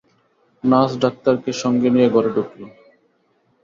[0.63, 2.59] Nurse ডাক্তারকে সঙ্গে নিয়ে ঘরে ঢুকল।